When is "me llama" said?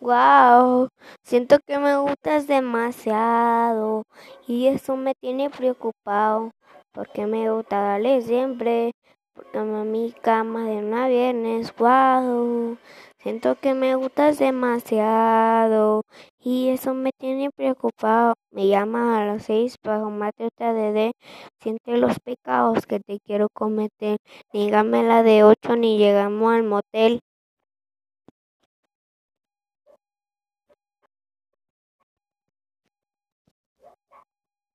18.50-19.18